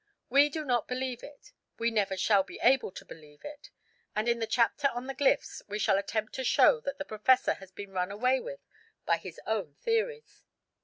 [0.31, 3.69] We do not believe it, we never shall be able to believe it;
[4.15, 7.53] and in the chapter on the glyphs we shall attempt to show that the Professor
[7.53, 8.61] has been run away with
[9.05, 10.43] by his own theories.